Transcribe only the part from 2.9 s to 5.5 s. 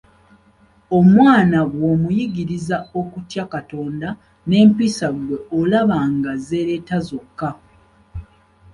okutya Katonda n’empisa ggwe